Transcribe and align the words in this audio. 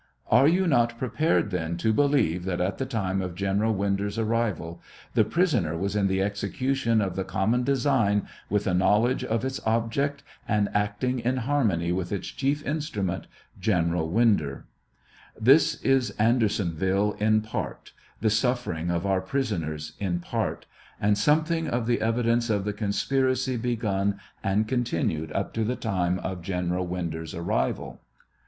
Are 0.31 0.47
you 0.47 0.65
not 0.65 0.97
prepared 0.97 1.51
then 1.51 1.77
to 1.77 1.93
believe 1.93 2.43
that 2.45 2.59
at 2.59 2.79
the 2.79 2.87
time 2.87 3.21
of 3.21 3.35
General 3.35 3.71
Winder's 3.71 4.17
arrival 4.17 4.81
the 5.13 5.23
prisoner 5.23 5.77
was 5.77 5.95
in 5.95 6.07
the 6.07 6.23
execution 6.23 7.01
of 7.01 7.15
the 7.15 7.23
common 7.23 7.61
design, 7.63 8.27
with 8.49 8.65
a 8.65 8.73
knowledge 8.73 9.23
of 9.23 9.45
its 9.45 9.59
object, 9.63 10.23
and 10.47 10.69
acting 10.73 11.19
in 11.19 11.37
harmony 11.37 11.91
with 11.91 12.11
its 12.11 12.29
chief 12.29 12.65
instrument, 12.65 13.27
Gen 13.59 13.91
■eral 13.91 14.09
Winder 14.09 14.65
1 15.35 15.43
This 15.45 15.79
is 15.83 16.09
Andersonville 16.17 17.13
in 17.19 17.41
part, 17.41 17.93
the 18.21 18.31
sufferings 18.31 18.89
of 18.89 19.05
our 19.05 19.21
prisoners 19.21 19.93
in 19.99 20.19
part, 20.19 20.65
and 20.99 21.15
some 21.15 21.43
thing 21.43 21.67
of 21.67 21.85
the 21.85 22.01
evidence 22.01 22.49
of 22.49 22.65
the 22.65 22.73
conspiracy 22.73 23.55
begun 23.55 24.19
and 24.43 24.67
continued 24.67 25.31
up 25.33 25.53
to 25.53 25.63
the 25.63 25.75
time 25.75 26.17
of 26.17 26.41
General 26.41 26.87
Winder's 26.87 27.35
arrival. 27.35 27.99